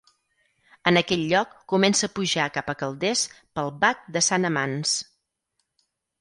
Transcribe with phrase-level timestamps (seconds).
[0.91, 3.27] En aquell lloc comença a pujar cap a Calders
[3.59, 4.97] pel Bac de Sant Amanç.